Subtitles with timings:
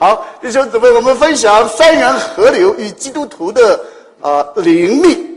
[0.00, 3.78] 好，弟兄姊妹，我们分享三元河流与基督徒的
[4.22, 5.36] 啊灵命。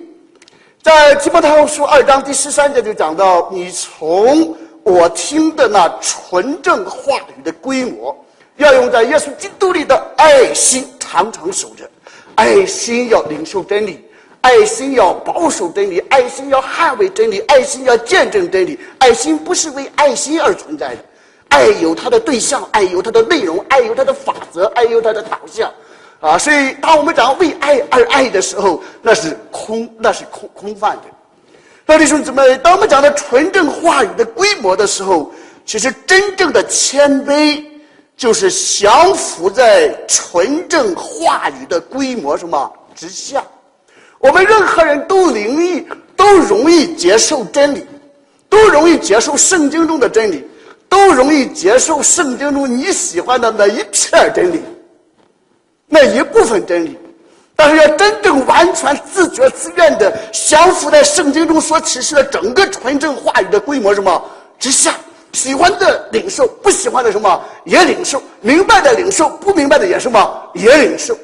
[0.82, 8.16] 在提摩太后书二章第十三节就讲到：你从我听的那纯正话语的规模，
[8.56, 11.84] 要用在耶稣基督里的爱心常常守着，
[12.36, 14.02] 爱心要领受真理，
[14.40, 18.80] 爱心要保守真理，爱心要捍卫真理，爱心要见证真理。
[19.00, 21.04] 爱心不是为爱心而存在的。
[21.54, 25.72] 爱有它的对象，爱有它的内容，爱有它的法则，爱有它的导向，
[26.20, 26.36] 啊！
[26.36, 31.04] 所以，当我们讲为爱而爱的时候，那是空，那是空空泛的。
[31.86, 35.32] 那弟兄姊妹，当我们讲到纯正话语的规模的时候，
[35.64, 37.64] 其实真正的谦卑
[38.18, 43.44] 就是降服在纯正话语的规模什么之下。
[44.18, 47.86] 我们任何人都灵异，都容易接受真理，
[48.50, 50.44] 都容易接受圣经中的真理。
[50.94, 54.62] 都容易接受圣经中你喜欢的那一片真理，
[55.88, 56.96] 那一部分真理，
[57.56, 64.24] 但是要真正完全自觉自愿的降服在圣经中所启示的整个纯正话语的规模什么？
[64.60, 64.94] 之下，
[65.32, 70.52] 喜欢的领受，不喜欢的什么也领受，明白的领受，不明白的也什么？
[70.54, 71.18] 也领受，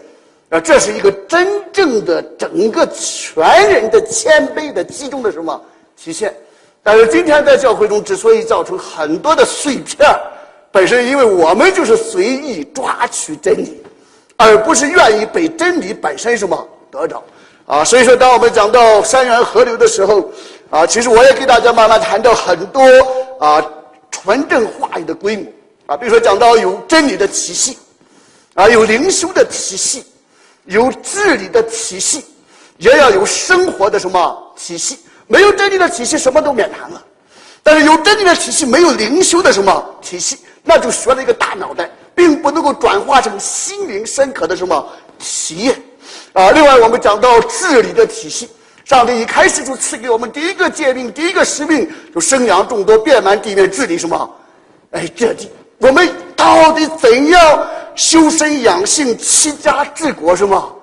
[0.49, 5.61] 啊，这是一个真正的整个全人的谦卑的集中的什么？
[5.95, 6.33] 体现。
[6.91, 10.09] 但是今天在教会中之所以造成很多的碎片
[10.71, 13.79] 本身因为我们就是随意抓取真理，
[14.37, 17.23] 而不是愿意被真理本身什么得着
[17.67, 17.83] 啊。
[17.85, 20.31] 所以说，当我们讲到三元河流的时候，
[20.71, 22.81] 啊，其实我也给大家慢慢谈到很多
[23.39, 23.63] 啊
[24.09, 25.45] 纯正话语的规模
[25.85, 27.77] 啊，比如说讲到有真理的体系，
[28.55, 30.03] 啊，有灵修的体系，
[30.65, 32.25] 有治理的体系，
[32.79, 34.97] 也要有生活的什么体系。
[35.29, 36.99] 没有真理的体系，什么都免谈了；
[37.61, 45.79] 但是有真理的体系，没有灵修的什么体系，那就学了一个大脑袋，并不能够转化成心灵深刻的什么体验。
[46.33, 48.49] 啊，另外我们讲到治理的体系，
[48.85, 54.35] 上帝一开始就赐给我们第一个诫命，第一个使命，就生养众多，遍满地面，治理什么？
[54.91, 60.35] 哎，这地，我们到底怎样修身养性、齐家治国？
[60.35, 60.75] 什么？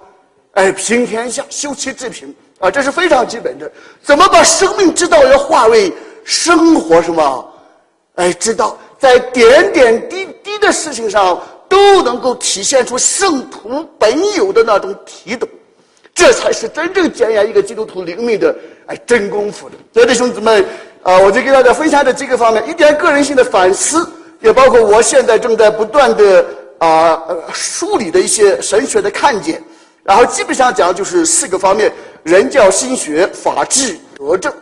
[0.53, 2.33] 哎，平天下，修齐治平。
[2.59, 3.71] 啊，这是非常基本的。
[4.03, 5.93] 怎么把生命之道要化为
[6.25, 7.03] 生活？
[7.03, 7.53] 什么？
[8.15, 15.47] 哎，知道在点点滴滴的事情上都能够体现出圣徒本有的那种体懂，
[16.15, 18.56] 这才是真正检验一个基督徒灵命的
[18.87, 19.75] 哎真功夫的。
[19.93, 20.65] 所以，弟兄姊妹，
[21.03, 26.47] 啊，我就给大家分享这几个方面，一点个人性的反思，也包括我现在正在不断的
[26.78, 27.22] 啊
[27.53, 29.62] 梳理的一些神学的看见。
[30.03, 31.93] 然后基本上讲就是四个方面。
[32.27, 34.53] 人教心学法治德政，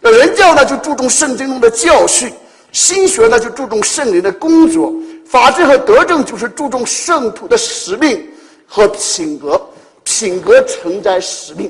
[0.00, 2.32] 那人教呢就注重圣经中的教训，
[2.70, 4.94] 心学呢就注重圣灵的工作，
[5.26, 8.24] 法治和德政就是注重圣徒的使命
[8.68, 9.60] 和品格，
[10.04, 11.68] 品格承载使命，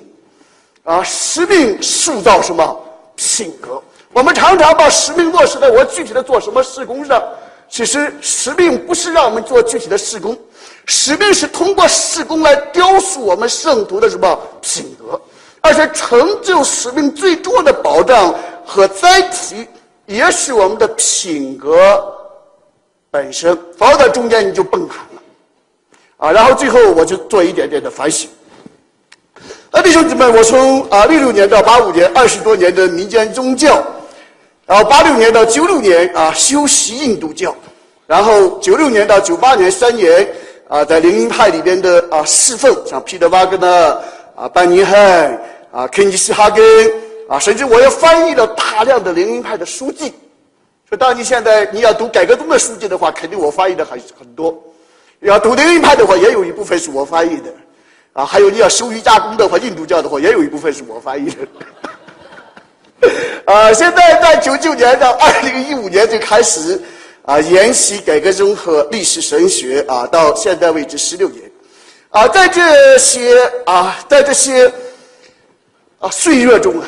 [0.84, 2.84] 啊，使命塑造什么？
[3.16, 3.82] 品格？
[4.12, 7.22] 我们常常把使命落实在我具体的做什么事工上，
[7.70, 10.38] 其实使命不是让我们做具体的事工，
[10.84, 15.18] 使命是通过事工来雕塑我们圣徒的什么品格。
[15.60, 19.66] 而且成就使命最重要的保障和载体，
[20.06, 21.76] 也是我们的品格
[23.10, 23.58] 本身。
[23.76, 25.20] 放在中间你就崩盘了，
[26.18, 26.32] 啊！
[26.32, 28.30] 然后最后我就做一点点的反省。
[29.70, 33.84] 啊，弟兄姊妹，我从啊六六年到八五年二十多年的民间宗教，
[34.64, 37.54] 然后八六年到九六年啊修习印度教，
[38.06, 40.26] 然后九六年到九八年三年
[40.68, 43.98] 啊在灵音派里边的啊侍奉，像彼得·瓦格纳。
[44.38, 45.36] 啊，班尼汉
[45.72, 46.64] 啊，肯尼斯哈根
[47.28, 50.14] 啊，甚至我也翻译了大量的灵音派的书籍。
[50.88, 54.54] 说，当你现在你要读改革宗的书籍的话，肯定我翻译的很很多；
[55.22, 57.52] 要读灵音派的话，也有一部分是我翻译的。
[58.12, 61.38] 啊，还有你要修瑜伽功的话，印度教的话，也有一部分是我翻译的。
[63.44, 66.80] 啊，现在在九九年到二零一五年就开始
[67.22, 71.47] 啊研习改革宗和历史神学啊，到现在为止十六年。
[72.10, 74.72] 啊，在这些啊，在这些
[75.98, 76.86] 啊岁月中啊，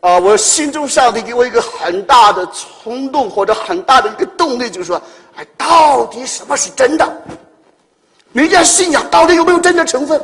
[0.00, 2.48] 啊，我心中上帝给我一个很大的
[2.82, 5.00] 冲动，或者很大的一个动力，就是说，
[5.36, 7.06] 哎，到底什么是真的？
[8.32, 10.20] 民间信仰到底有没有真的成分？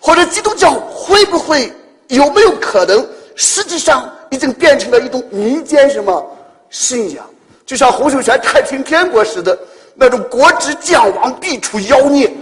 [0.00, 1.72] 或者基督教会不会
[2.06, 3.04] 有没有可能，
[3.34, 6.24] 实际上已经变成了一种民间什么
[6.70, 7.26] 信仰？
[7.64, 9.58] 就像洪秀全太平天国似的
[9.96, 12.32] 那种国之将亡，必出妖孽。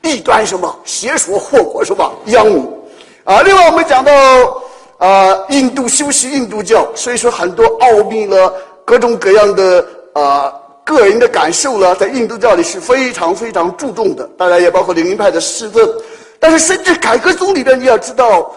[0.00, 2.66] 弊端什么邪说祸国什么殃民，
[3.24, 3.42] 啊！
[3.42, 4.12] 另外我们讲到
[4.98, 8.52] 啊，印度修习印度教，所以说很多奥秘了
[8.84, 10.52] 各种各样的啊
[10.84, 15.88] 个人的感受呢，在印度教里是非常非常注重的，当然也包括灵云派的师尊。
[16.38, 18.50] 但是甚至改革宗里边，你要知道，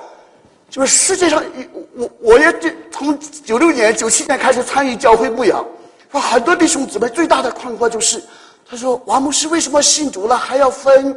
[0.69, 1.43] 就是世界上，
[1.97, 5.63] 我我也这从九六年、九七年开始参与教会牧养，
[6.09, 8.23] 说很多弟兄姊妹最大的困惑就是，
[8.69, 11.13] 他说王牧师为什么信主了还要分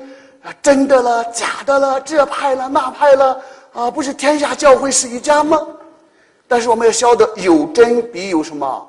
[0.46, 3.90] 啊真的了、假的了、这派了那派了啊？
[3.90, 5.60] 不是天下教会是一家吗？
[6.46, 8.88] 但是我们要晓得，有真必有什么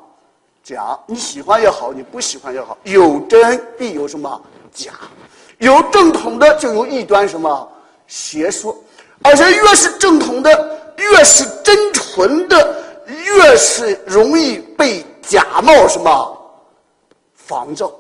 [0.63, 0.97] 假？
[1.07, 4.39] 你喜欢也好，你不喜欢也好，有真必有什么
[4.71, 4.91] 假？
[5.57, 7.67] 有正统的，就有异端什么
[8.05, 8.77] 邪说，
[9.23, 16.37] 而且越是正统的，越是真纯的，越是容易被假冒什么
[17.33, 17.91] 仿造。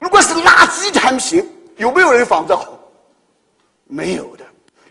[0.00, 2.66] 如果是垃圾产品，有没有人仿造？
[3.86, 4.44] 没有的。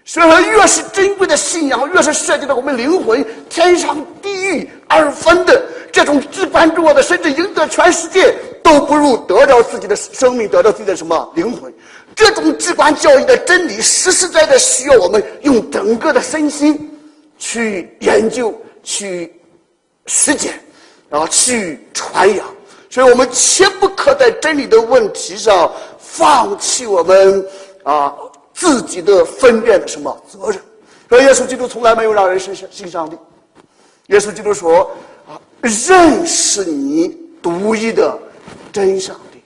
[0.07, 11.73] 所以说，越是珍贵的信仰，越是涉及到我们灵魂天上地狱二分的这种至关重要的，甚至赢得全世界都不如得到自己的生命，得到自己的什么灵魂。
[12.13, 16.89] 这种至关教育的真理，实实在在需要我们用整个的身心
[17.39, 18.53] 去研究、
[18.83, 19.33] 去
[20.05, 20.53] 实践，
[21.09, 22.45] 然后去传扬。
[22.91, 25.69] 所以我们切不可在真理的问题上
[26.15, 27.45] 放弃我们
[27.83, 28.13] 啊。
[28.57, 30.57] 自己的分辨的什么责任？
[31.09, 33.17] 说耶稣基督从来没有让人信信上帝。
[34.07, 34.89] 耶稣基督说
[35.27, 38.17] ：“啊，认识你独一的
[38.71, 39.44] 真上帝，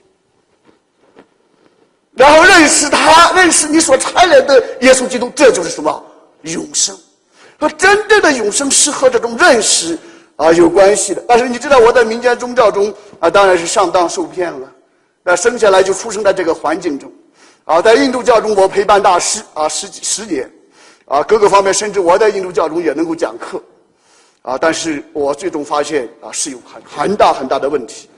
[2.13, 6.05] 然后认识他，认识你所差来的耶稣基督，这就是什么
[6.43, 6.95] 永生？
[7.59, 9.97] 和真正的永生是和这种认识
[10.35, 11.23] 啊有关系的。
[11.27, 14.71] 但是你知道我在民间宗教中啊，当然是上当受骗了。
[15.29, 17.11] 那生下来就出生在这个环境中。”
[17.65, 20.51] 啊，在印度教中，我陪伴大师啊十几十年，
[21.05, 23.61] 啊各个方面，甚至我在印度教中也能够讲课，
[24.41, 28.09] 啊，但是我最终发现啊是有很很大很大的问题，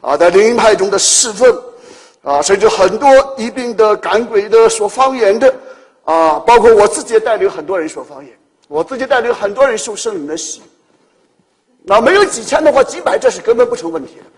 [0.00, 1.60] 啊，在灵音派中的侍奉，
[2.22, 5.52] 啊，甚至很多一并的赶鬼的说方言的，
[6.04, 8.32] 啊，包括我自己也带领很多人说方言，
[8.68, 10.62] 我自己带领很多人受圣灵的洗，
[11.82, 14.29] 那没有几千的话，几百这是根本不成问题的。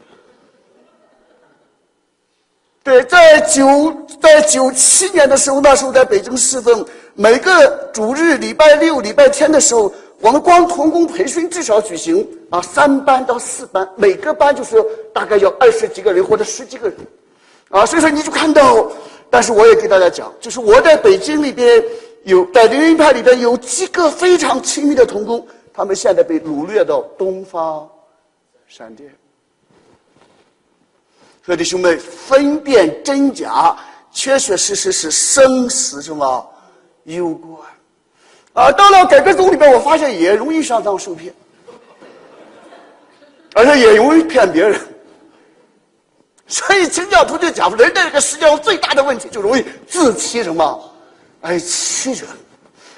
[2.84, 6.84] 对，在九在九七年的时候，那时候在北京侍奉，
[7.14, 14.84] 每个主日、礼拜六、礼拜天的时候，我们光童工培训至少举行啊三班到四班，每个班就是
[15.14, 16.98] 大概有二十几个人或者十几个人，
[17.68, 18.90] 啊，所以说你就看到，
[19.30, 21.80] 但是我也给大家讲，就是我在北京里边
[22.24, 27.88] 有在灵云派里边有几个非常亲密的童工，他们现在被掳掠到东方
[28.66, 29.08] 闪电。
[31.44, 33.76] 所以弟兄们，分辨真假，
[34.12, 36.50] 确确实实是生死什么
[37.04, 37.58] 攸关。
[38.52, 41.34] 啊，到了改革宗里边，我发现也容易上当受骗，
[43.54, 44.80] 而且也容易骗别人。
[46.46, 50.94] 所以清教徒就讲，人在这个世界上最大的问题，就容易自欺什么，
[51.40, 52.22] 哎，欺人。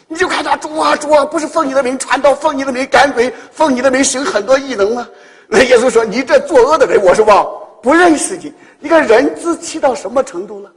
[0.06, 5.08] 你就看他主啊主啊，不是奉你的名传道，奉你的名赶鬼，奉你的名行很多异能吗？
[5.46, 7.46] 那耶稣说：“你这作恶的人，我是吧？”
[7.84, 8.50] 不认识你，
[8.80, 10.72] 你看人自欺到什么程度了？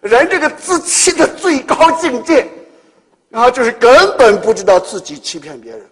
[0.00, 2.50] 人这个自欺的最高境界，
[3.30, 5.86] 啊，就是根本不知道自己欺骗别人，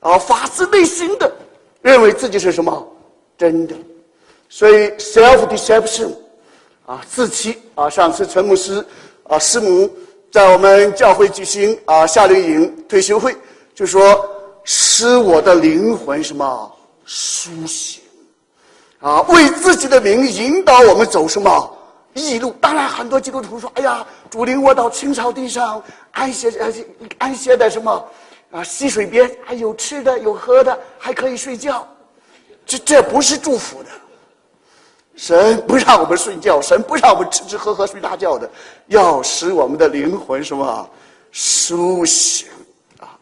[0.00, 1.34] 啊，发自内心的
[1.80, 2.86] 认为自己是什么
[3.38, 3.74] 真的，
[4.50, 6.10] 所以 self deception，
[6.84, 7.88] 啊，自欺啊。
[7.88, 8.84] 上次陈牧师
[9.22, 9.90] 啊师母
[10.30, 13.34] 在我们教会举行啊夏令营退休会，
[13.74, 14.28] 就说
[14.64, 16.76] 使我的灵魂什么
[17.06, 18.03] 苏醒。
[19.04, 21.78] 啊，为自己的名引导我们走什么
[22.14, 22.56] 异路？
[22.58, 25.82] 当然，很多基督徒说：“哎呀，主领我到青草地上
[26.12, 26.50] 安歇，
[27.18, 28.08] 安歇在什么
[28.50, 31.86] 啊溪水边，还有吃的，有喝的，还可以睡觉。”
[32.64, 33.90] 这这不是祝福的。
[35.16, 38.50] 神不让我们睡觉，神不让我们吃吃喝喝睡大觉的，
[38.86, 40.88] 要使我们的灵魂什么
[41.30, 42.48] 苏醒
[43.00, 43.20] 啊！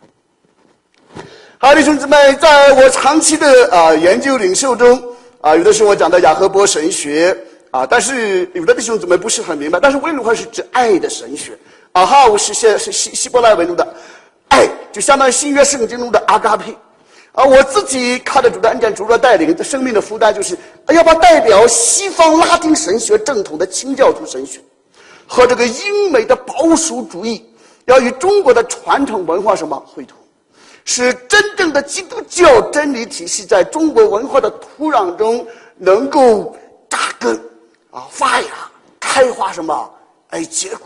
[1.58, 5.12] 好，弟兄姊妹，在我长期的啊研究领袖中。
[5.42, 7.37] 啊，有的时候我讲到雅各伯神学
[7.72, 9.80] 啊，但是有的弟兄姊妹不是很明白。
[9.80, 11.58] 但是为什么是指爱的神学？
[11.90, 13.94] 啊哈，我是现是希希伯来文中的
[14.50, 16.72] 爱，就相当于新约圣经中的阿嘎佩。
[17.32, 20.56] 啊，我自己靠着主的恩典、主的带领，的生命的负担就是
[20.88, 24.61] 要把代表西方拉丁神学正统的清教徒神学
[25.26, 27.44] 和这个英美的保守主义，
[27.87, 30.16] 要与中国的传统文化什么汇通。
[30.84, 35.46] 使真正的基督教真理体系在中国文化的土壤中
[35.76, 36.56] 能够
[36.88, 37.34] 扎根，
[37.90, 38.48] 啊，发芽、
[38.98, 39.90] 开花，什么？
[40.30, 40.80] 哎，结果。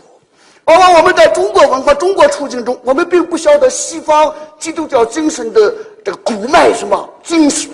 [0.65, 5.73] 往往我们在中国文化、中国处境中，我们并不晓得西方基督教精神的
[6.03, 7.69] 这个骨脉什么精髓，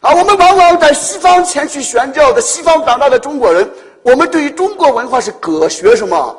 [0.00, 3.70] 啊，我们往往在西方前去宣教的西方长大的中国人，
[4.02, 6.36] 我们对于中国文化是隔学什么？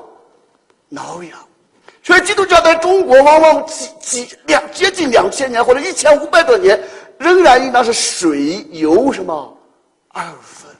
[0.89, 1.39] 挠痒。
[2.09, 6.83] 所以基督教在中国往往几几两接近两千年或者一千五百多年，
[7.19, 9.55] 仍然应当是水油什么
[10.07, 10.75] 二分。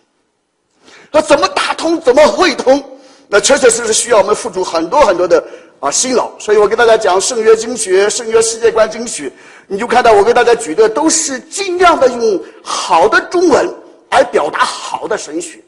[1.12, 2.01] 那怎么打通？
[2.01, 2.83] 怎么汇通？
[3.27, 5.43] 那确确实实需要我们付出很多很多的
[5.79, 6.31] 啊辛劳。
[6.39, 9.31] 所以我给大家讲圣约经学、圣约世界观经学，
[9.67, 13.71] 你就看到我给大家举的都是尽量的用好的中文
[14.09, 15.63] 来表达好的神学，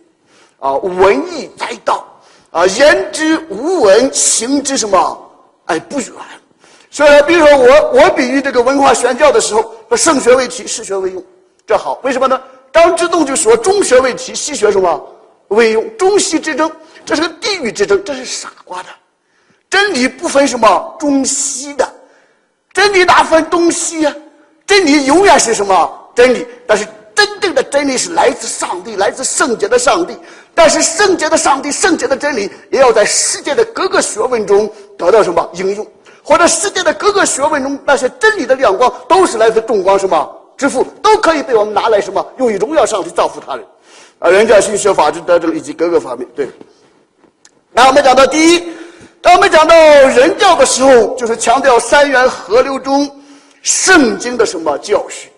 [0.58, 2.03] 啊，文艺载道，
[2.50, 5.27] 啊，言之无文，行之什么？
[5.72, 6.12] 哎，不远。
[6.90, 11.24] 所以，比如说我我比喻这个文化宣教的时候，说圣学为体，世学为用，
[11.66, 11.98] 这好。
[12.04, 12.42] 为什么呢？
[12.74, 15.01] 张之洞就说中学为体，西学什么？
[15.48, 15.98] 为用。
[15.98, 16.70] 中西之争，
[17.06, 18.90] 这是个地域之争，这是傻瓜的。
[19.70, 21.90] 真理不分什么中西的，
[22.74, 24.13] 真理哪分东西呀？
[24.68, 26.46] 真理永远是什么真理？
[26.68, 30.18] 但是真正的真理是来自上帝，来自圣洁的上帝。
[30.53, 35.88] 但是圣洁的上帝、圣洁的真理，也要在世界的各个学问中得到什么应用？
[36.24, 43.65] 或者世界的各个学问中那些真理的亮光，都是来自众光什么之父，都可以被我们拿来什么用于荣耀上帝、造福他人。
[44.20, 46.27] 啊，人教、心学、法治、德政以及各个方面。
[46.36, 46.48] 对。
[47.72, 48.72] 那我们讲到第一，
[49.22, 53.10] 当我们讲到人教的时候，就是强调三元河流中
[53.63, 55.31] 圣经的什么教训。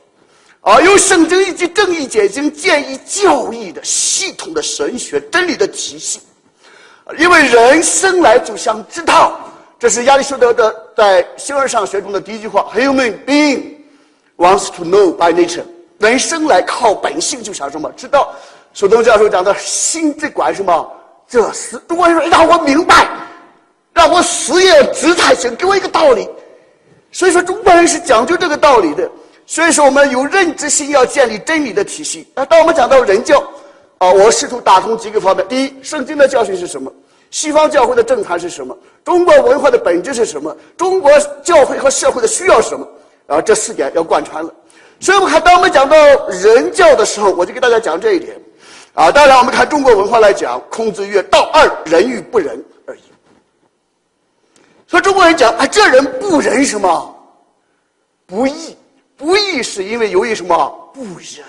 [0.63, 6.21] 啊，用圣经以及正义解经建议教义的系统的神学真理的体系，
[7.17, 9.37] 因为人生来就想知道，
[9.77, 13.73] 这是亚里士多德在形而上学中的第一句话：Human being
[14.37, 15.65] wants to know by nature。
[15.99, 17.91] 人生来靠本性就想什么？
[17.97, 18.33] 知道。
[18.73, 20.91] 苏东教授讲的“心之管什么？
[21.27, 21.77] 这是。
[21.89, 23.07] 中国人说让我明白，
[23.91, 26.27] 让我死也知才行，给我一个道理。
[27.11, 29.11] 所以说，中国人是讲究这个道理的。
[29.45, 32.27] 所以说，我们有认知性，要建立真理的体系。
[32.33, 33.39] 那当我们讲到人教，
[33.97, 36.91] 啊，我试图打通几个方面：第一，圣经的教训是什么？
[37.29, 38.77] 西方教会的正传是什么？
[39.03, 40.55] 中国文化的本质是什么？
[40.77, 41.11] 中国
[41.43, 42.87] 教会和社会的需要是什么？
[43.27, 44.53] 啊，这四点要贯穿了。
[44.99, 45.97] 所以，我们看，当我们讲到
[46.29, 48.39] 人教的时候，我就给大家讲这一点。
[48.93, 53.01] 啊，当然，我们看中国文化来讲，孔子曰：“道二，仁与不仁而已。”
[54.87, 57.15] 所以中国人讲，啊，这人不仁什么？
[58.27, 58.77] 不义。
[59.23, 61.45] 不义是因为由于什么不仁？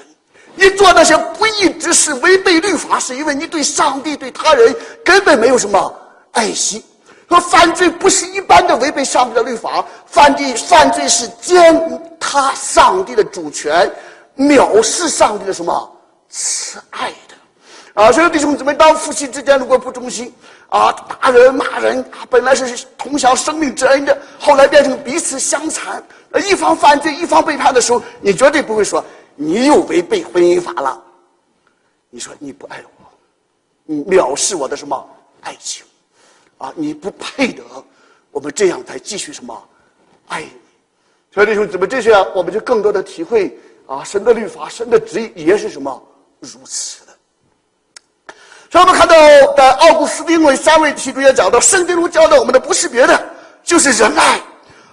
[0.54, 4.73] 你做那些不义之事，违背律法，是因为你对上帝、对他人
[5.04, 5.93] 根本没有什么
[6.31, 6.81] 爱心。
[7.28, 13.90] 说犯罪不是一般的违背上帝的律法，犯罪犯罪是践踏上帝的主权，
[14.37, 15.97] 藐视上帝的什么
[16.28, 17.24] 慈爱的。
[17.95, 20.35] 啊，所以弟兄姊妹，当夫妻之间如果不忠心，
[20.69, 26.03] 啊，打人骂人，啊，本来是同享生命之恩的，后来变成彼此相残。
[26.45, 29.03] 一方犯罪，一方背叛的时候，你绝对不会说
[29.37, 31.01] 你又违背婚姻法了。
[32.11, 33.07] 你说你不爱我，
[33.85, 35.09] 你藐视我的什么
[35.43, 35.87] 爱情？
[36.59, 37.63] 啊，你不配得
[38.33, 39.69] 我们这样再继续什么
[40.27, 40.51] 爱你？
[41.33, 46.03] 所以弟兄姊妹，这些我们就更多的体会啊，神的律法，神的旨意也是什么
[46.41, 47.03] 如此。
[48.75, 49.14] 所以我们看到
[49.57, 53.25] 在奥古斯丁为三位提出也讲到，圣经中教导我们的不是别的，
[53.62, 54.40] 就是仁爱。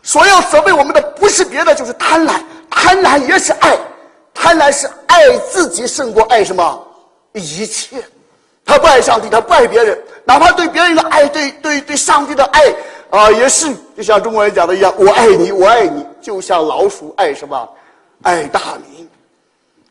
[0.03, 2.33] 所要责备我们的不是别的，就是贪婪。
[2.69, 3.75] 贪婪也是爱，
[4.35, 6.88] 贪婪是爱自己胜过爱什么
[7.33, 7.97] 一切。
[8.63, 12.61] 他不爱上帝，他不爱别人，哪怕对别人的爱，对对对上帝的爱
[13.09, 17.67] 啊，也是就像中国人讲的一样：“我爱你，我爱你。”就像老鼠爱什么？
[18.21, 19.00] 爱大米，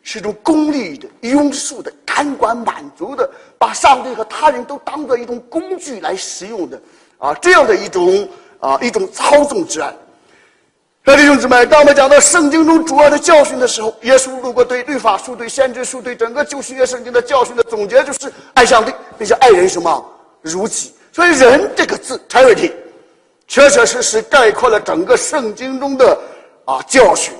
[0.03, 6.81] 是一种功利的、庸俗的、感官满足的，把上帝和他人都当做一种工具来使用的
[7.19, 8.29] 啊，这样的一种。
[8.61, 9.91] 啊，一种操纵之爱。
[11.03, 20.05] 各位弟兄姊妹，当我们讲到圣经中主要的教训的时候，耶稣如果对律法书、对先知书、对整个旧新约圣经的教训的总结，就是爱上帝，并且爱人什么
[20.43, 20.93] 如己。
[21.11, 22.71] 所以“人”这个字 （charity）
[23.49, 26.19] 确确实实概括了整个圣经中的
[26.67, 27.33] 啊教训。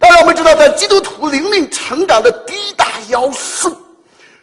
[0.00, 3.70] 当然，我们知道，在基督徒灵命成长的第一大要素，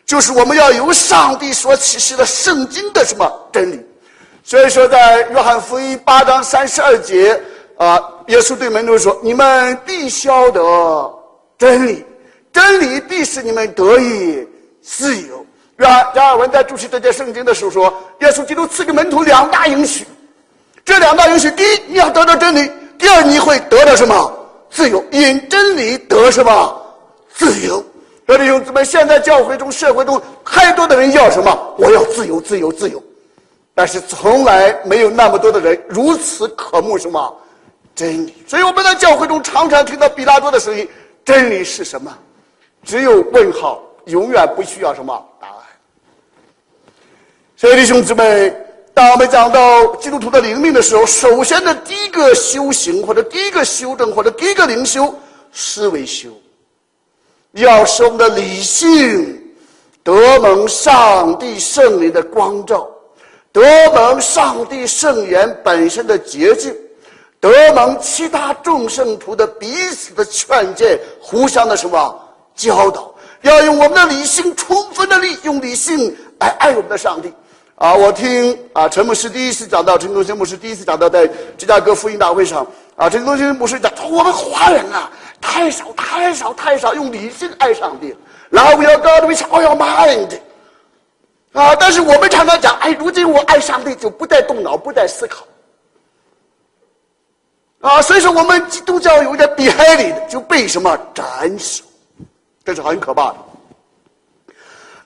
[0.05, 3.83] 就是我们要由上帝所启示的圣经的什么真理。
[4.43, 7.41] 所以说，在约翰福音八章三十二节，
[7.75, 10.61] 啊，耶稣对门徒说：“你们必晓得
[11.57, 12.05] 真理，
[12.53, 14.47] 真理必使你们得以
[14.81, 15.43] 自由。”
[15.77, 20.05] 约翰加尔文在注释这节圣经的时候说：“耶稣基督赐给门徒两大允许，
[20.85, 24.36] 这两大允许，第一，你要得到真理；第二，你会得到什么
[24.69, 25.03] 自由？
[25.11, 26.81] 因真理得什么
[27.33, 27.83] 自由？”
[28.27, 31.75] 弟兄姊妹，现在教会中、社会中，太多的人要什么？
[31.77, 33.01] 我要自由，自由，自由。
[33.73, 37.41] 但是从来没有那么多的人如此渴慕什么
[37.95, 40.87] 真理，所以我们在教会中常常听到比拉多的声音：
[41.23, 42.11] 真理是什么？
[42.83, 45.55] 只有问号，永远不需要什么答案。
[47.55, 48.53] 所以弟兄姊妹，
[48.97, 55.13] 当我们讲到基督徒的灵命的时候，首先的第一个修行，或者第一个修正，或者第一个灵修，
[55.53, 56.29] 思维修，
[57.51, 59.39] 要使我们的理性
[60.01, 62.89] 得蒙上帝圣灵的光照，
[63.51, 63.61] 得
[63.93, 66.75] 蒙上帝圣言本身的洁净，
[67.39, 72.19] 得蒙其他众圣徒的彼此的劝诫，互相的什么
[72.55, 73.13] 教导，
[73.43, 77.31] 要用我们的理性充分的利用理性来爱我们的上帝。
[77.77, 81.27] 啊，我听啊，陈牧师第一次讲到，陈东兴牧师第一次讲到，在
[81.59, 82.65] 芝加哥福音大会上，
[82.95, 88.17] 啊，陈东兴牧师讲，我们华人啊，太少太少太少用理性爱上帝了。
[88.49, 90.39] 然后 we are God with all your mind，
[91.53, 95.45] 啊，但是我们常常讲，哎，如今我爱上帝就不再动脑，不再思考，
[97.81, 101.83] 啊，所以说我们基督教有点厉害的，就被什么斩首，
[102.65, 103.37] 这是很可怕的。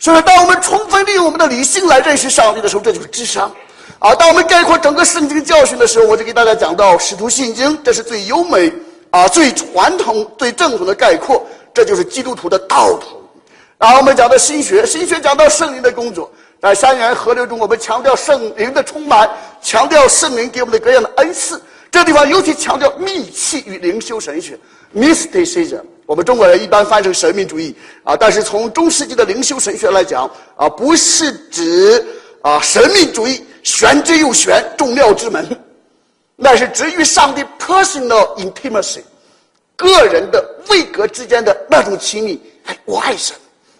[0.01, 3.53] 所以，当我们充分利用我们的理性来认识上帝的时候，这就是智商。
[4.00, 8.74] 啊，当我们概括整个圣经教训的时候，我就给大家讲到《使徒信经》，这是最优美、
[9.12, 13.22] 啊最传统、最正统的概括，这就是基督徒的道途。
[13.77, 19.29] 然后我们讲到心学，心学讲到圣灵的工作，在三元河流中，我们强调圣灵的充满，
[19.62, 21.62] 强调圣灵给我们的各样的恩赐。
[21.91, 24.58] 这地方尤其强调密契与灵修神学
[24.96, 25.81] （mysticism）。
[26.12, 32.06] 我们中国人一般翻成神秘主义啊，但是从中世纪的灵修神学来讲啊，不是指
[32.41, 35.48] 啊神秘主义玄之又玄，众妙之门，
[36.36, 39.00] 那是指与上帝 personal intimacy，
[39.77, 42.41] 个人的位格之间的那种亲密。
[42.65, 43.34] 哎，我爱神，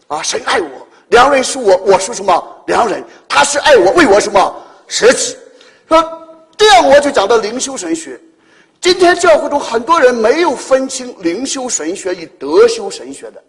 [0.08, 3.04] 啊，神爱我，良人是我，我是什么良人？
[3.28, 4.56] 他是爱我，为我什么
[4.88, 5.36] 舍己？
[5.90, 6.02] 说
[6.56, 8.18] 这样我就讲到灵修神学。
[8.82, 13.42] 今天教会中很多人没有分清灵修神学与德修神学的。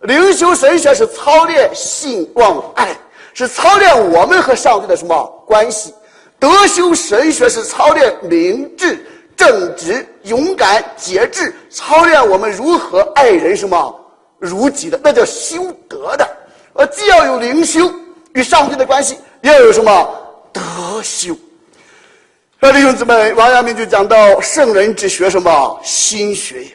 [0.00, 2.96] 灵修神学是操练信望爱，
[3.34, 5.90] 是操练我们和上帝的什么关系；
[6.38, 8.98] 德修神学是操练明智、
[9.36, 13.94] 正直、勇敢、节制，操练我们如何爱人什么
[14.38, 16.26] 如己的，那叫修德的。
[16.72, 17.92] 呃，既要有灵修
[18.32, 20.08] 与上帝的关系，也要有什么
[20.50, 20.62] 德
[21.02, 21.36] 修。
[22.60, 26.66] 那弟兄姊妹，王阳明就讲到圣人只学什么心学。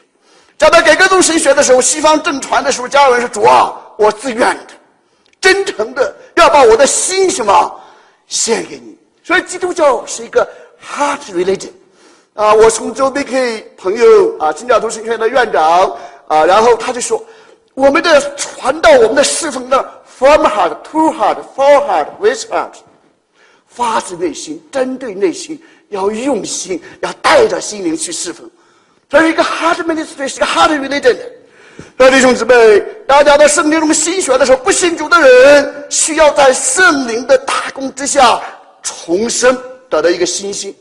[0.57, 4.67] 讲到改革宗神学的时候，西方正传的时候，加尔文说：“主啊，我自愿的、
[5.41, 7.81] 真诚的要把我的心什么
[8.27, 10.47] 献给你。”所以基督教是一个
[10.81, 11.71] heart religion。
[12.33, 15.93] 啊，我从周 B K 朋友啊，金教徒神学院的院长
[16.29, 17.21] 啊，然后他就说
[17.75, 22.71] ：“我们的传道，我们的侍奉的 from heart to heart for heart with heart，
[23.67, 25.61] 发自内心，针对内心。”
[25.93, 28.49] 要用心，要带着心灵去侍奉，
[29.07, 31.15] 这是一个 hart ministry，是一个 hart religion。
[31.95, 38.41] 各位弟兄姊妹，大家在圣灵中心学的时候，不信主的人需要在圣灵的大功之下
[38.81, 39.55] 重生，
[39.87, 40.73] 得到一个新心；，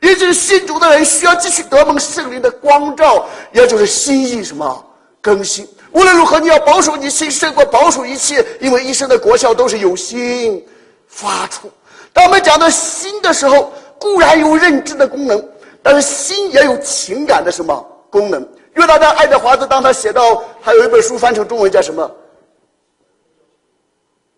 [0.00, 4.86] 也就是信主的人需要继续得蒙圣灵的光照，也就是心意什么
[5.22, 5.66] 更新。
[5.92, 10.62] 无论如何，你要保守你心胜过保守一切，因为一生的国效都是由心
[11.06, 11.70] 发出。
[12.12, 15.42] 当我们讲到心的时候，固然有认知的功能，
[15.82, 18.46] 但是心也有情感的什么功能？
[18.74, 22.10] 约大家爱德华兹当他写到，还有一本书翻成中文叫什么？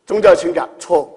[0.06, 1.08] 宗教情感错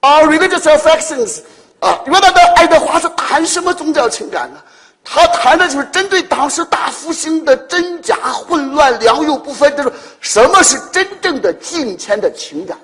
[0.00, 1.40] Our religious affections
[1.80, 4.62] 啊，约大家爱德华兹谈什么宗教情感呢？
[5.04, 12.78] 他谈的就是针对当时大复兴的真假混乱、良莠不分，就是什么是真正的敬虔的情感。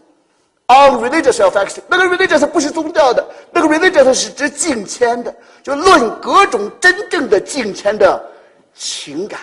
[0.71, 8.23] On religious affection，那个 religious 不是宗教的，那个 religious 是指敬虔的，就论各种真正的敬虔的
[8.75, 9.41] 情感。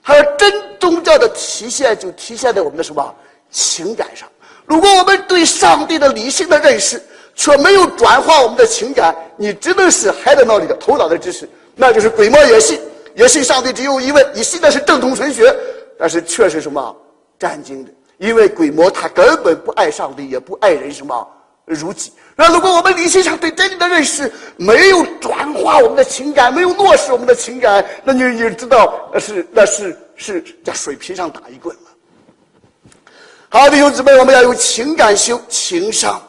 [0.00, 3.14] 还有真宗教的体现，就体现在我们的什么
[3.50, 4.28] 情感上。
[4.66, 7.02] 如果我们对上帝的理性的认识，
[7.34, 12.80] 却没有转化我们的情感，你只能是 head knowledge 的头脑的知识，那就是鬼魔也信，
[13.16, 14.24] 也信上帝只有一位。
[14.32, 15.52] 你信的是正统神学，
[15.98, 16.96] 但是却是什么
[17.36, 17.90] 占经的。
[18.18, 21.26] 因为鬼魔他根本不爱上帝，也不爱人，什么
[21.64, 22.12] 如己。
[22.36, 33.02] 那如果我们理性上对真理的认识没有转化我们的情感，没有落实我们的情感，那你就知道那是那是是在水平上打一棍了。
[33.48, 36.20] 好，弟兄姊妹，我们要有情感修情商，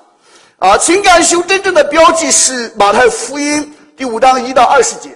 [0.58, 5.10] 啊，情感修真正的标记是马太福音第五章一到二十节，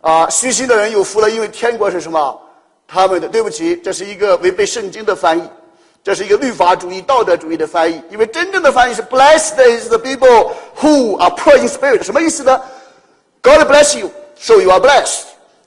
[0.00, 2.40] 啊，虚心的人有福了，因为天国是什么？
[2.86, 5.42] 他们的对不起，这是一个违背圣经的翻译。
[6.04, 12.60] 这是一个律法主义、道德主义的翻译，因为真正的翻译是 “Blessed is the people who are poor in spirit”，什么意思呢
[13.40, 15.22] ？God bless you, so you are blessed。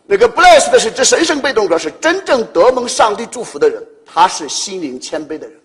[0.06, 3.84] 那个 “blessed” 是指神圣被动格，是真正得蒙上帝祝福的人。
[4.06, 5.60] 他是心灵谦卑的人，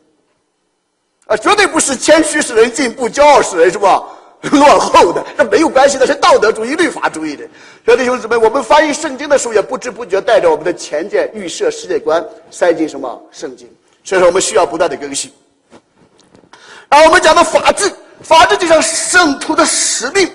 [1.26, 4.02] 啊，绝对不是谦虚使人进步，骄傲使人是吧？
[4.50, 7.44] 落后的，这没有关系的，是道德主义、律法主义的。
[7.87, 13.70] 兄弟兄姊妹，我们翻译圣经的时候，也不知不觉带着我们的前见、预设世界观塞进什么圣经，
[14.05, 15.33] 所以说我们需要不断的更新。
[16.88, 17.91] 然后我们讲的法治，
[18.23, 20.31] 法治就像圣徒的使命，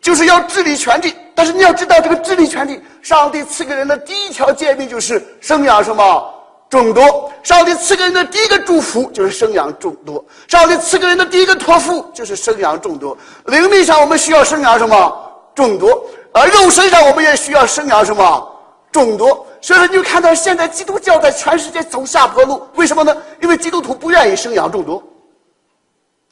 [0.00, 1.14] 就是要治理权力。
[1.34, 6.34] 但是你要知道，这个治理权力，上帝赐给人的第一条诫命就是生养什么？
[6.68, 13.16] 众多，上帝赐给人的第一个祝福就是生养众多；上帝赐给人的第一个托付就是生养众多。
[13.46, 15.32] 灵力上我们需要生养什么？
[15.54, 16.04] 众多。
[16.32, 18.60] 而肉身上我们也需要生养什么？
[18.92, 19.46] 众多。
[19.60, 23.16] 所以说，你就看到现在基督教在全世界走下坡路，为什么呢？
[23.42, 25.02] 因为基督徒不愿意生养众多，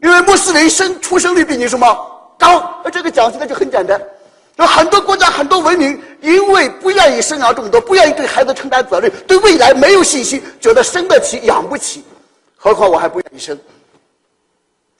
[0.00, 1.86] 因为穆斯林生出生率比你什么
[2.38, 2.80] 高？
[2.92, 4.00] 这个讲起来就很简单。
[4.56, 12.04] 有很多国家、很多文明，因为不愿意生养众多，不愿意对孩子承担责任，对未来没有信心，觉得生得起养不起，
[12.56, 13.56] 何况我还不愿意生。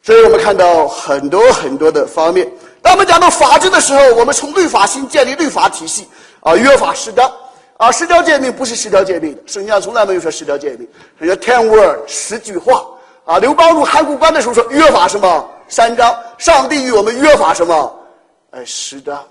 [0.00, 2.48] 所以我们看到很多很多的方面。
[2.80, 6.06] 当我们讲到法治的时候，我们从律法新建立律法体系
[6.40, 7.28] 啊，约法十章
[7.78, 10.86] 啊，十条诫命不是十条诫命的，圣经上从来没有说十条诫命，
[11.16, 12.84] 人家 ten word 十句话
[13.24, 13.38] 啊。
[13.38, 17.98] 刘邦入函谷关的时候说约法什么三章，上帝与我们约法什么
[18.50, 19.24] 哎十章。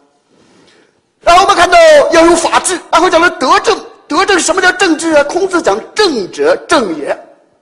[1.21, 1.77] 然后我们看到
[2.12, 3.77] 要有法治，然后讲了德政。
[4.07, 5.23] 德政什么叫政治啊？
[5.25, 7.13] 孔子讲政者正也，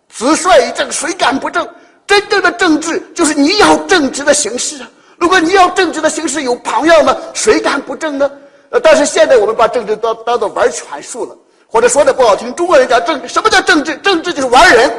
[0.08, 1.68] 子帅以正，谁敢不正？
[2.06, 4.88] 真正的政治就是你要正直的行事啊。
[5.18, 8.30] 如果你要正直的行事有榜样呢，谁敢不正呢？
[8.70, 13.96] 呃，但是现在我们把政治当当做玩权术了，或者说的不好听，中国人讲政什么叫政治？
[13.98, 14.92] 政治就是玩人，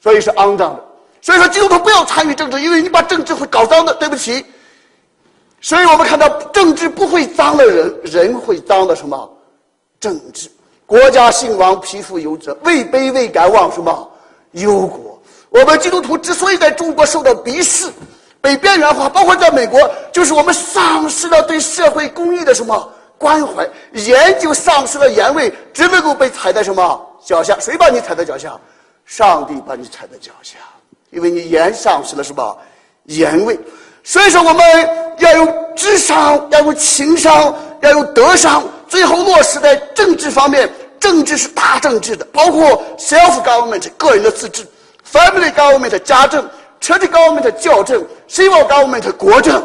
[0.00, 0.84] 所以是肮脏的。
[1.22, 3.92] 所以说基督徒不要参与政治，因为你把政治会搞脏的。
[3.94, 4.44] 对不起。
[5.60, 9.30] 所以我们看到，政治不会脏的人，人会脏的什么？
[10.00, 10.50] 政治，
[10.86, 14.10] 国家兴亡，匹夫有责，位卑未敢忘什么？
[14.52, 15.20] 忧国。
[15.50, 17.92] 我们基督徒之所以在中国受到鄙视、
[18.40, 19.78] 被边缘化，包括在美国，
[20.12, 27.56] 就是我们丧失了对社会公益的什么关怀，盐就丧失了盐味，只能够被踩在什么脚下？
[27.60, 28.58] 谁把你踩在脚下？
[29.04, 30.58] 上帝把你踩在脚下，
[31.10, 32.58] 因为你盐丧失了什么
[33.04, 33.58] 盐味。
[34.02, 34.64] 所以说，我们
[35.18, 40.70] 要有智商，要有情商，要有德商，最后落实在政治方面。
[41.00, 44.66] 政治是大政治的，包括 self government 个人的自治
[45.10, 46.46] ，family government 家政
[46.80, 49.62] ，church government 教政，civil government 国政。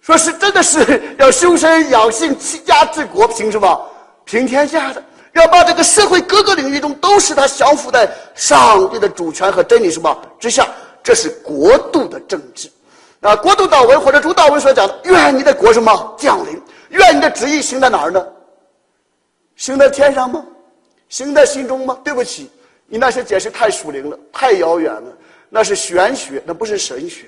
[0.00, 3.90] 说是真的是要修身养性、齐家治国，凭什么？
[4.26, 10.68] 平天下的，要把这个社会各个领域中都是他降服在上帝的主权和真理什么之下，
[11.02, 12.70] 这是国度的政治。
[13.20, 16.60] 啊，国度道文或者主道文所讲的，愿你的国什么降临？
[16.90, 18.22] 愿你的旨意行在哪儿呢？
[19.56, 20.44] 行在天上吗？
[21.08, 21.98] 行在心中吗？
[22.04, 22.50] 对不起，
[22.86, 25.12] 你那些解释太属灵了，太遥远了，
[25.48, 27.26] 那是玄学，那不是神学。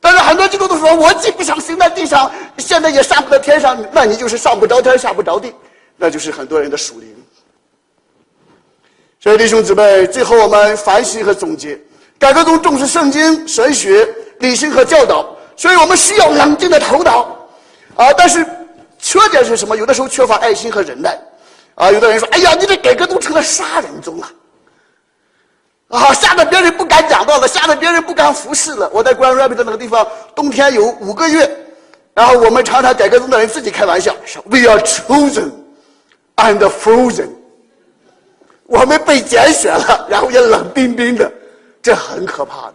[0.00, 5.52] 但是很多基督徒说，我既不想行在地上，现在也上不到天上，那你就是上不着天，下不着地，
[5.96, 7.08] 那就是很多人的属灵。
[9.20, 11.78] 所以弟兄姊妹，最后我们反省和总结：
[12.18, 14.08] 改革中重视圣经神学。
[14.40, 17.36] 理性和教导，所以我们需要冷静的头脑，
[17.96, 18.12] 啊！
[18.16, 18.46] 但是
[19.00, 19.76] 缺点是什么？
[19.76, 21.18] 有的时候缺乏爱心和忍耐，
[21.74, 21.90] 啊！
[21.90, 24.30] 有的人说：“哎呀，你这改革都成了杀人宗了，
[25.88, 26.12] 啊！
[26.12, 31.50] 吓得别人不敢讲道了，吓得别人不敢服侍了。”我在 Grand Rapids 那个地方，冬天有五个月，
[32.14, 35.50] 然后我们常常改革宗的人自己开玩笑说：“We are chosen
[36.36, 37.30] and frozen。”
[38.66, 41.32] 我们被拣选了，然后也冷冰冰的，
[41.80, 42.74] 这很可怕的。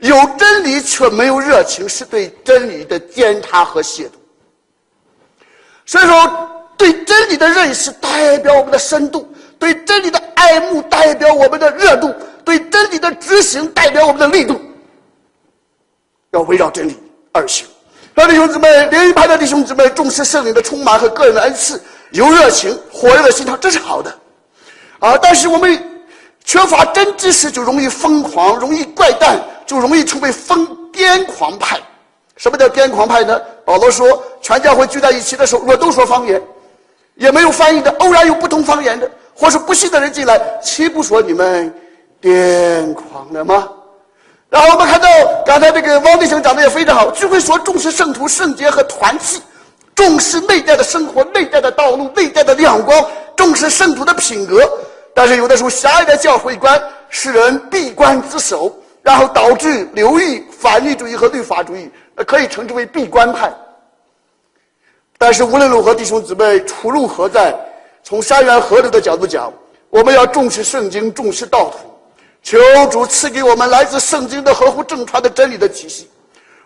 [0.00, 4.10] 有真理却没有热情，是对真理的践踏和亵渎。
[5.86, 9.26] 所以说，对真理的认识代表我们的深度，
[9.58, 12.12] 对真理的爱慕代表我们的热度，
[12.44, 14.60] 对真理的执行代表我们的力度。
[16.32, 16.98] 要围绕真理
[17.32, 17.66] 而行。
[18.14, 24.10] 弟兄姊妹，另一派的弟兄姊妹重视圣灵的充满和个人的恩赐，有热情、火热的心肠，这是好的。
[25.00, 26.02] 啊，但是我们
[26.44, 29.40] 缺乏真知识，就容易疯狂，容易怪诞。
[29.66, 31.80] 就容易成为疯癫狂派。
[32.36, 33.40] 什么叫癫狂派呢？
[33.64, 36.38] 保罗说，全教会聚在一起的时候，若都说方言，
[37.14, 41.74] 也没有翻译的，偶然有不同方言的，或是不信的人进来，岂不说你们
[42.24, 43.68] 癫狂了吗？
[44.48, 45.06] 然后我们看到
[45.44, 49.42] 刚才这个汪弟兄讲的也非常好，聚会所重视圣徒圣洁和团契，
[49.94, 53.04] 重视内在的生活、内在的道路、内在的亮光，
[53.36, 54.66] 重视圣徒的品格。
[55.12, 58.74] 但是有的时候狭隘的教会观使人闭关自守。
[59.04, 61.90] 然后导致流域反律主义和律法主义，
[62.26, 63.52] 可以称之为闭关派。
[65.18, 67.54] 但是无论如何，弟兄姊妹，出路何在？
[68.02, 69.52] 从山源河流的角度讲，
[69.90, 71.80] 我们要重视圣经，重视道统，
[72.44, 72.58] 求
[72.90, 76.06] 主赐给我们来自圣经的合乎正传的真理的体系。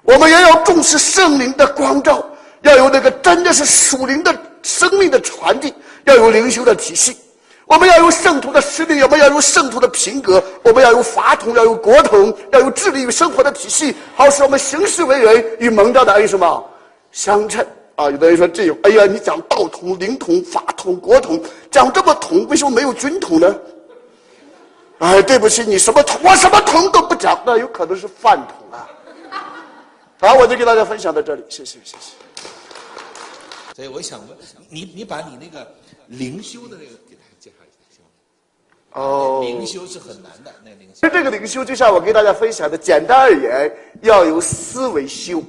[0.02, 2.28] 我们也要重视圣灵的光照，
[2.62, 5.72] 要有那个真的是属灵的生命的传递，
[6.04, 7.16] 要有灵修的体系。
[7.64, 16.64] 我们要有圣徒的实力，我们要有圣徒的品格，我们要有法统，要有国统，要有治理与生活的体系，好使我们行事为人与蒙召的恩什么
[17.12, 17.64] 相称
[17.94, 18.10] 啊！
[18.10, 23.54] 有的人说这有，哎呀，你讲道统、灵统、法统、国统，讲这么统，为什么没有军统呢？
[24.98, 28.88] 哎，对不起，你什么统，我什么同都不讲，那有可能是饭桶啊。
[30.20, 32.12] 好，我就给大家分享到这里，谢谢，谢谢。
[33.74, 34.36] 所以我想问
[34.68, 35.66] 你，你把你那个
[36.06, 36.92] 灵修的那个。
[38.92, 41.08] 哦，灵修是很难的，那灵修。
[41.08, 45.42] 这个灵修就像我给大家分享的，简单而言，要有思维修。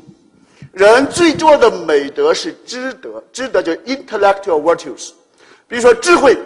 [0.73, 5.11] 人最重要的美德是知德，知德叫 intellectual virtues。
[5.69, 6.37] 比如说智慧，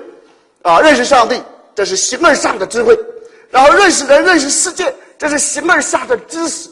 [0.62, 1.42] 啊，认识上帝，
[1.76, 2.94] 这是形而上的智慧；
[3.50, 6.70] 然后认识人、认识世界，这是形而下的知识。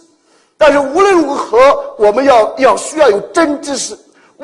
[0.57, 3.97] 但是无论如何，我们要要需要有真知识，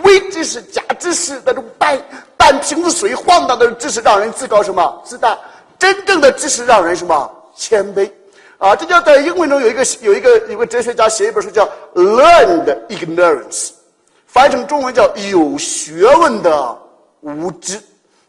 [0.03, 1.99] 伪知识、假知识那种半
[2.35, 5.37] 半瓶子水、晃荡的知识，让人自高什么自大。
[5.77, 8.09] 真正的知识让人什么谦卑，
[8.57, 13.67] 啊，这叫在英文中有一个有一个有个哲学家写一本书叫《Learned Ignorance》，
[14.25, 16.77] 翻译成中文叫有学问的
[17.21, 17.79] 无知。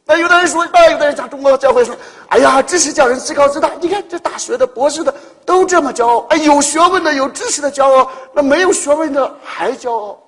[0.08, 1.94] 那有的人说，那有的人讲中国教会说，
[2.28, 3.70] 哎呀，知识叫人自高自大。
[3.78, 10.18] 你看这大学的、博士的都这么骄傲，哎，有学问的、有知识的骄傲，那没有学问的还骄傲。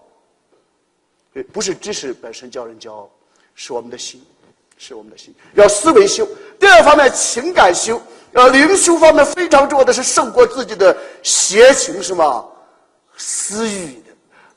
[1.33, 3.09] 对，不是知识本身叫人骄傲，
[3.55, 4.23] 是我们的心。
[4.83, 6.27] 是我们的心要思维修，
[6.59, 8.01] 第二方面情感修，
[8.33, 12.47] 呃，灵修方面非常重要的是胜过自己的邪情，是吗？
[13.15, 14.03] 私欲，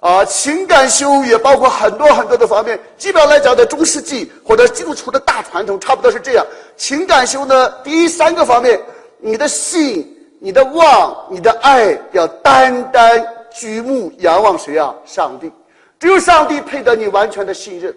[0.04, 2.78] 啊，情感修也包括很多很多的方面。
[2.98, 6.46] 基本上来讲，在中世纪或者基督徒的大传统，差不多是这样。
[6.76, 8.78] 情感修呢，第三个方面，
[9.20, 14.94] 你的信、你的望、你的爱，要单单举目仰望谁啊？
[15.06, 15.50] 上帝，
[15.98, 17.96] 只有上帝配得你完全的信任。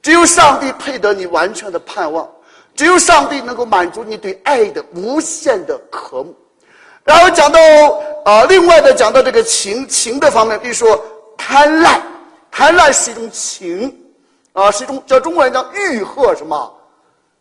[0.00, 2.28] 只有上帝配得你完全的盼望，
[2.76, 6.32] 只有上帝能够满足你对爱的无限的渴慕。
[7.02, 7.58] 然后讲到
[8.24, 11.04] 啊，另外的讲到这个情情的方面，比如说
[11.36, 12.00] 贪婪，
[12.50, 13.96] 贪婪是一种情，
[14.52, 16.74] 啊，是一种叫中国人叫欲壑什么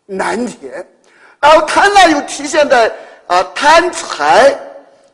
[0.06, 0.88] 难填。
[1.40, 2.92] 然后贪婪又体现在
[3.28, 4.58] 啊贪财，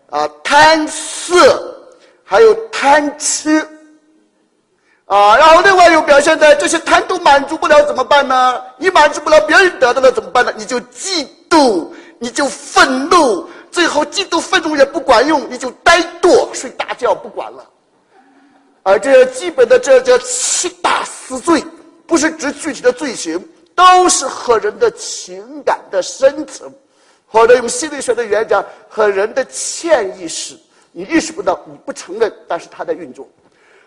[0.10, 1.76] 啊贪色，
[2.24, 3.66] 还有贪吃。
[5.06, 8.62] 啊，然后另外又表现在这些贪都满足不了怎么办呢？
[8.78, 10.52] 你满足不了别人得到了怎么办呢？
[10.58, 11.88] 你就嫉妒，
[12.20, 17.66] 你就愤怒，最后嫉妒愤怒也不管用，你就呆惰睡大觉不管了。
[18.88, 21.62] 而这基本的这叫七大死罪，
[22.06, 23.38] 不是指具体的罪行，
[23.76, 26.74] 都是和人的情感的深层，
[27.28, 30.58] 或者用心理学的语言讲，和人的潜意识，
[30.94, 33.28] 你意识不到，你不承认，但是它在运作。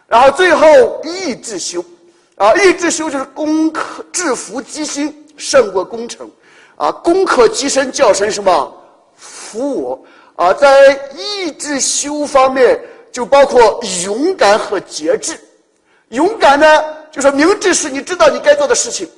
[0.06, 1.82] 然后最后意志修，
[2.36, 6.30] 啊，意志修就是攻克制服机心胜过攻城，
[6.76, 8.76] 啊，攻克机身叫成什么？
[9.16, 10.04] 服我，
[10.36, 12.78] 啊，在意志修方面
[13.12, 15.38] 就包括勇敢和节制。
[16.08, 16.66] 勇敢呢，
[17.10, 19.08] 就是明智是你知道你该做的事情，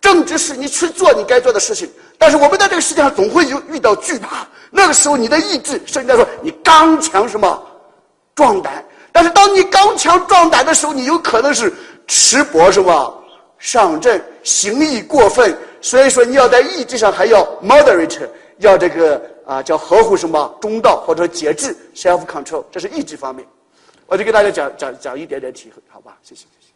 [0.00, 1.90] 正直是你去做你该做的事情。
[2.18, 7.62] 但是我们在这个世界上总会有遇到惧怕，那个时候你的意志，甚至说你刚强什么，
[8.34, 8.84] 壮胆。
[9.10, 11.72] 但是当你刚强壮胆的时候，你有可能是
[12.06, 13.12] 迟薄，是吧？
[13.58, 23.46] 上阵行义过分，所以说你要在意志上还要 moderate，要这个啊叫合乎什么中道或者节制 self control，这是意志方面。
[24.06, 26.18] 我就给大家讲讲讲一点点体会，好吧？
[26.22, 26.72] 谢谢谢谢。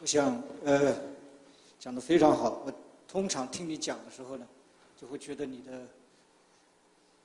[0.00, 0.94] 我想呃
[1.78, 2.62] 讲的非常好。
[2.66, 2.72] 我
[3.08, 4.46] 通常听你讲的时候呢，
[5.00, 5.72] 就会觉得你的。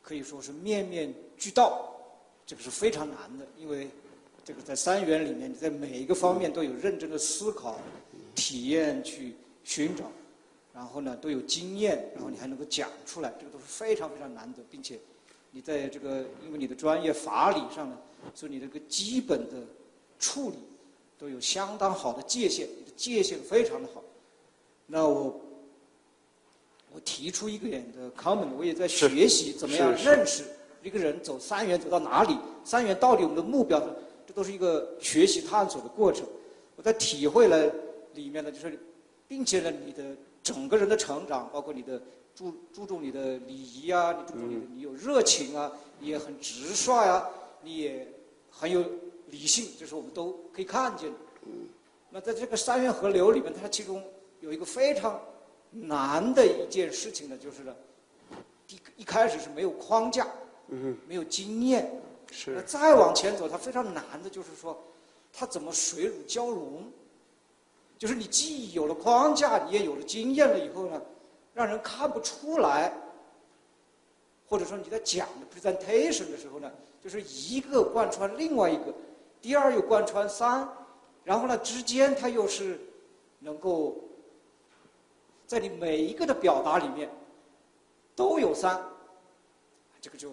[0.01, 1.87] 可以说是面面俱到，
[2.43, 3.87] 这个是非常难的，因为
[4.43, 7.79] 这个在三元里面，你在每一个方面都有认真的思考、
[8.33, 10.05] 体验去寻找，
[10.79, 14.97] 然后呢都有经验，然后你还能够讲出来，这个都是非常非常难得，并且
[15.51, 17.97] 你在这个因为你的专业法理上呢，
[18.33, 19.57] 所以你这个基本的
[20.17, 20.55] 处理
[21.17, 24.01] 都有相当好的界限，你的界限非常的好。
[24.87, 25.41] 那我。
[26.91, 30.43] 我提出一个点的 comment，我也在学习怎么样认识
[30.81, 33.79] 一个人走三元走到哪里，三元到底我们的目标，
[34.25, 36.25] 这都是一个学习探索的过程。
[36.75, 37.71] 我在体会了
[38.15, 38.79] 里面呢，就是，
[39.27, 40.17] 并且呢，你的
[40.49, 42.01] 整个人的成长，包括你的
[42.33, 47.29] 注注重你的礼仪啊，你注重你的你有热情啊，你也很直率啊，
[47.61, 48.11] 你也
[48.49, 48.83] 很有
[49.27, 51.17] 理性，这是我们都可以看见的。
[52.09, 54.03] 那在这个三元河流里面，它其中
[54.39, 55.21] 有一个非常
[55.69, 57.75] 难的一件事情呢，就是呢，
[58.69, 60.25] 一一开始是没有框架，
[60.69, 61.91] 嗯没有经验，
[62.31, 64.75] 是那再往前走，它非常难的就是说，
[65.31, 66.91] 它怎么水乳交融？
[67.99, 70.99] 就是你既有了框架，你也有了经验了以后呢，
[71.53, 72.91] 让人看不出来，
[74.47, 76.71] 或者说你在讲的 presentation 的时候呢，
[77.03, 78.93] 就是一个贯穿另外一个，
[79.41, 80.67] 第二又贯穿三，
[81.25, 82.79] 然后呢之间它又是
[83.39, 83.97] 能够
[85.45, 87.09] 在你每一个的表达里面
[88.15, 88.81] 都有三，
[89.99, 90.31] 这个就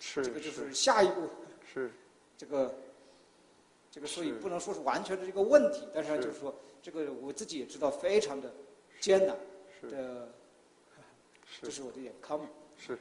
[0.00, 1.28] 是这个就是下一步。
[1.74, 1.90] 是
[2.38, 2.72] 这个，
[3.90, 6.54] 这个所以不能说是完全的这个问题，但是呢，是就是说，
[6.84, 8.52] 这个我自己也知道，非常的
[9.00, 9.34] 艰难。
[9.80, 10.28] 是的，
[11.62, 12.12] 这是我的点。
[12.20, 12.44] come，
[12.76, 12.98] 是，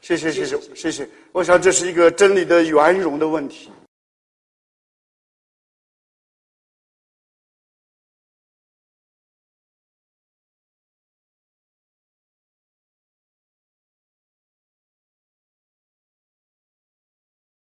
[0.00, 1.08] 谢谢，谢谢，谢谢。
[1.32, 3.70] 我想这是一个真理的圆融的问题。